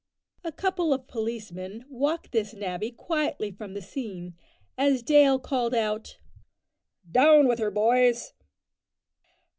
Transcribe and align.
A 0.43 0.51
couple 0.51 0.95
of 0.95 1.07
policemen 1.07 1.85
walked 1.87 2.31
this 2.31 2.55
navvy 2.55 2.89
quietly 2.89 3.51
from 3.51 3.75
the 3.75 3.83
scene, 3.83 4.33
as 4.75 5.03
Dale 5.03 5.37
called 5.37 5.75
out: 5.75 6.17
"Down 7.11 7.47
with 7.47 7.59
her, 7.59 7.69
boys!" 7.69 8.33